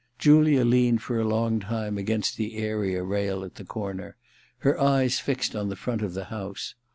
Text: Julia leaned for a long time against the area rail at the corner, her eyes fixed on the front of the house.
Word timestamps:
Julia 0.17 0.65
leaned 0.65 1.03
for 1.03 1.19
a 1.19 1.27
long 1.27 1.59
time 1.59 1.99
against 1.99 2.35
the 2.35 2.57
area 2.57 3.03
rail 3.03 3.43
at 3.43 3.53
the 3.53 3.63
corner, 3.63 4.15
her 4.61 4.81
eyes 4.81 5.19
fixed 5.19 5.55
on 5.55 5.69
the 5.69 5.75
front 5.75 6.01
of 6.01 6.15
the 6.15 6.23
house. 6.25 6.73